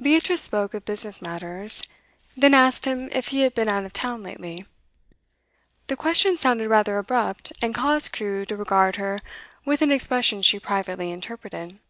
Beatrice 0.00 0.40
spoke 0.40 0.72
of 0.72 0.84
business 0.84 1.20
matters, 1.20 1.82
then 2.36 2.54
asked 2.54 2.84
him 2.84 3.08
if 3.10 3.26
he 3.30 3.40
had 3.40 3.56
been 3.56 3.68
out 3.68 3.84
of 3.84 3.92
town 3.92 4.22
lately. 4.22 4.66
The 5.88 5.96
question 5.96 6.36
sounded 6.36 6.68
rather 6.68 6.96
abrupt, 6.96 7.52
and 7.60 7.74
caused 7.74 8.12
Crewe 8.12 8.46
to 8.46 8.56
regard 8.56 8.94
her 9.02 9.18
with 9.64 9.82
an 9.82 9.90
expression 9.90 10.42
she 10.42 10.60
privately 10.60 11.10
interpreted. 11.10 11.80